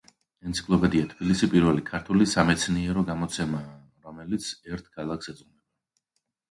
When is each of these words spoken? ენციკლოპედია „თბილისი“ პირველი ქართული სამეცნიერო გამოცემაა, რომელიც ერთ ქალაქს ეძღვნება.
ენციკლოპედია 0.51 1.09
„თბილისი“ 1.11 1.49
პირველი 1.51 1.85
ქართული 1.91 2.29
სამეცნიერო 2.33 3.05
გამოცემაა, 3.11 3.77
რომელიც 4.09 4.53
ერთ 4.75 4.93
ქალაქს 4.99 5.35
ეძღვნება. 5.37 5.65